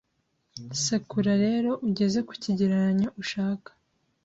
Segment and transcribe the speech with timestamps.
[0.83, 3.69] sekura rero ugeze ku kigereranyo ushaka